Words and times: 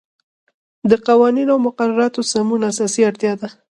د 0.89 0.91
قوانینو 1.07 1.51
او 1.55 1.59
مقرراتو 1.67 2.27
سمون 2.31 2.61
اساسی 2.71 3.01
اړتیا 3.09 3.33
ده. 3.41 3.49